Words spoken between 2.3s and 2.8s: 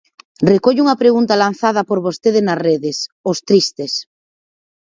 nas